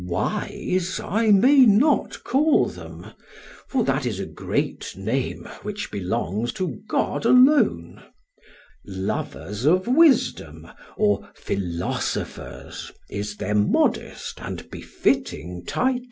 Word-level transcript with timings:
SOCRATES: 0.01 0.33
Wise, 0.33 0.99
I 0.99 1.29
may 1.31 1.59
not 1.59 2.23
call 2.23 2.65
them; 2.65 3.11
for 3.67 3.83
that 3.83 4.03
is 4.07 4.19
a 4.19 4.25
great 4.25 4.95
name 4.97 5.47
which 5.61 5.91
belongs 5.91 6.51
to 6.53 6.79
God 6.89 7.23
alone, 7.23 8.01
lovers 8.83 9.63
of 9.63 9.85
wisdom 9.87 10.67
or 10.97 11.29
philosophers 11.35 12.91
is 13.11 13.35
their 13.37 13.53
modest 13.53 14.39
and 14.41 14.67
befitting 14.71 15.65
title. 15.67 15.99